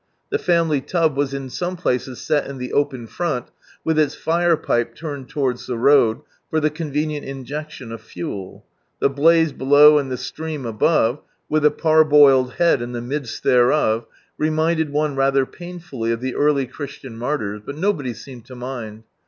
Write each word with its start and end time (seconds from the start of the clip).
The 0.31 0.39
family 0.39 0.81
tub 0.81 1.15
was 1.15 1.31
in 1.31 1.51
»ome 1.61 1.77
places 1.77 2.19
set 2.19 2.47
in 2.47 2.57
the 2.57 2.73
open 2.73 3.05
front, 3.05 3.51
with 3.83 3.99
its 3.99 4.15
fire 4.15 4.57
pipe 4.57 4.95
turned 4.95 5.29
towards 5.29 5.69
ihe 5.69 5.75
road, 5.77 6.21
for 6.49 6.59
the 6.59 6.71
convenient 6.71 7.23
injection 7.23 7.91
of 7.91 8.01
fuel. 8.01 8.65
The 8.99 9.11
blaze 9.11 9.51
below, 9.53 9.99
and 9.99 10.09
the 10.11 10.17
steam 10.17 10.65
above, 10.65 11.21
with 11.49 11.63
a 11.63 11.69
par 11.69 12.03
boiled 12.03 12.53
head 12.53 12.81
in 12.81 12.93
the 12.93 12.99
midst 13.01 13.43
thereof, 13.43 14.07
reminded 14.39 14.89
one 14.91 15.15
rather 15.15 15.45
painfully 15.45 16.11
of 16.11 16.19
the 16.19 16.33
early 16.33 16.65
Christian 16.65 17.15
Martyrs, 17.15 17.61
but 17.63 17.77
nobody 17.77 18.15
seemed 18.15 18.45
to 18.45 18.55
mind. 18.55 19.03